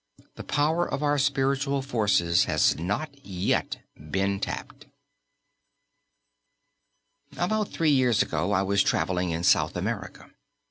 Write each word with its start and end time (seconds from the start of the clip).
The 0.33 0.43
power 0.43 0.91
of 0.91 1.03
our 1.03 1.19
spiritual 1.19 1.83
forces 1.83 2.45
has 2.45 2.75
not 2.75 3.11
yet 3.23 3.83
been 4.09 4.39
tapped. 4.39 4.87
About 7.37 7.69
three 7.69 7.91
years 7.91 8.23
ago 8.23 8.51
I 8.51 8.63
was 8.63 8.81
travelling 8.81 9.29
in 9.29 9.43
South 9.43 9.75
America. 9.75 10.31